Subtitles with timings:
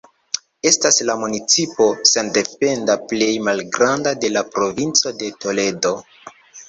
[0.67, 5.93] Estas la municipo sendependa plej malgranda de la provinco de Toledo.